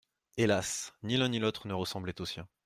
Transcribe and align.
Hélas!… 0.35 0.95
ni 1.03 1.15
l'un 1.15 1.29
ni 1.29 1.37
l'autre 1.37 1.67
ne 1.67 1.75
ressemblait 1.75 2.19
au 2.19 2.25
sien. 2.25 2.47